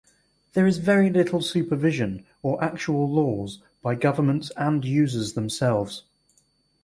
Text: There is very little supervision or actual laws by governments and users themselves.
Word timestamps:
There 0.53 0.65
is 0.65 0.79
very 0.79 1.11
little 1.11 1.41
supervision 1.41 2.25
or 2.41 2.63
actual 2.63 3.07
laws 3.07 3.61
by 3.83 3.93
governments 3.93 4.51
and 4.57 4.83
users 4.83 5.33
themselves. 5.33 6.05